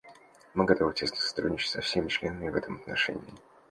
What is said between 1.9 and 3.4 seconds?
членами в этом отношении.